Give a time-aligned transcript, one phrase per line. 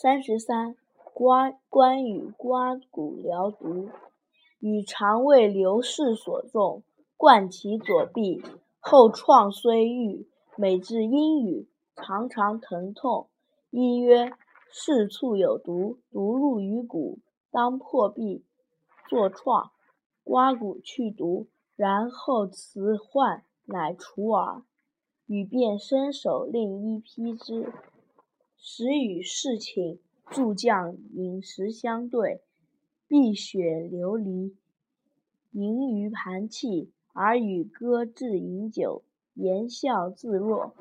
[0.00, 0.76] 三十三，
[1.12, 3.88] 关关羽刮骨疗毒，
[4.60, 6.84] 与肠胃流失所中，
[7.16, 8.40] 贯其左臂，
[8.78, 13.26] 后创虽愈，每至阴雨，常常疼痛。
[13.70, 14.30] 医曰：
[14.70, 17.18] 是处有毒，毒入于骨，
[17.50, 18.44] 当破壁，
[19.08, 19.72] 作创，
[20.22, 24.62] 刮骨去毒，然后此患乃除耳。
[25.26, 27.72] 羽便伸手令医披之。
[28.60, 30.00] 时与侍寝，
[30.30, 32.42] 诸将饮食相对，
[33.06, 34.56] 碧血流离，
[35.52, 40.74] 盈于盘气，而与歌至饮酒，言笑自若。